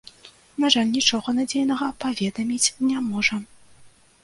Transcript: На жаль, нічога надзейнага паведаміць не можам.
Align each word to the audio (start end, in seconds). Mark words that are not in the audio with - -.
На 0.63 0.71
жаль, 0.75 0.87
нічога 0.93 1.35
надзейнага 1.41 1.91
паведаміць 2.05 2.73
не 2.89 3.07
можам. 3.13 3.47